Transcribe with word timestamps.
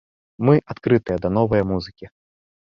Мы 0.47 0.55
адкрытыя 0.73 1.17
да 1.27 1.31
новая 1.37 1.61
музыкі. 1.73 2.05